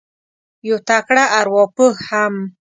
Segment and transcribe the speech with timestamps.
[0.67, 2.35] یو تکړه اروا پوه هم